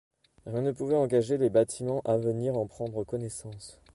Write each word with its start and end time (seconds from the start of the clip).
Rien 0.47 0.63
ne 0.63 0.71
pouvait 0.71 0.95
engager 0.95 1.37
les 1.37 1.51
bâtiments 1.51 2.01
à 2.05 2.17
venir 2.17 2.57
en 2.57 2.65
prendre 2.65 3.03
connaissance. 3.03 3.79